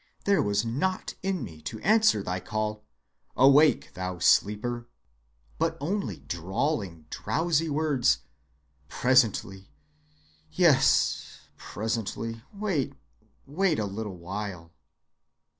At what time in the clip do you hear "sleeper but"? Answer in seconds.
4.17-5.77